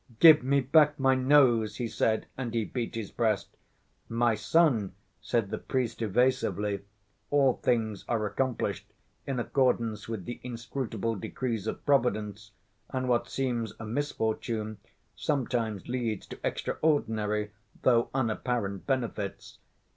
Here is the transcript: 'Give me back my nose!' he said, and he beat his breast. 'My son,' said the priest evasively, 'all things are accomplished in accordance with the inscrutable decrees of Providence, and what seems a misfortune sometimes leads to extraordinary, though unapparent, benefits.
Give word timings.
'Give 0.19 0.41
me 0.41 0.61
back 0.61 0.99
my 0.99 1.13
nose!' 1.13 1.75
he 1.75 1.87
said, 1.87 2.25
and 2.35 2.55
he 2.55 2.65
beat 2.65 2.95
his 2.95 3.11
breast. 3.11 3.49
'My 4.09 4.33
son,' 4.33 4.95
said 5.21 5.51
the 5.51 5.59
priest 5.59 6.01
evasively, 6.01 6.79
'all 7.29 7.59
things 7.61 8.03
are 8.09 8.25
accomplished 8.25 8.87
in 9.27 9.39
accordance 9.39 10.09
with 10.09 10.25
the 10.25 10.39
inscrutable 10.41 11.13
decrees 11.15 11.67
of 11.67 11.85
Providence, 11.85 12.49
and 12.89 13.07
what 13.07 13.29
seems 13.29 13.73
a 13.79 13.85
misfortune 13.85 14.79
sometimes 15.15 15.87
leads 15.87 16.25
to 16.25 16.39
extraordinary, 16.43 17.51
though 17.83 18.09
unapparent, 18.15 18.87
benefits. 18.87 19.59